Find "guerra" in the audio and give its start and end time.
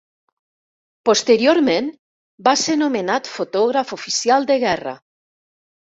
4.65-4.97